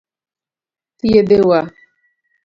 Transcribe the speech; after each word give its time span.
Thiedhe 0.99 1.37
wa. 1.49 1.59